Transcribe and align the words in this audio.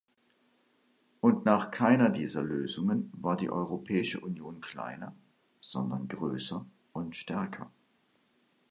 Und 1.19 1.45
nach 1.45 1.69
keiner 1.69 2.09
dieser 2.09 2.41
Lösungen 2.41 3.11
war 3.17 3.37
die 3.37 3.51
Europäische 3.51 4.19
Union 4.19 4.59
kleiner, 4.59 5.13
sondern 5.59 6.07
größer 6.07 6.65
und 6.93 7.15
stärker. 7.15 7.69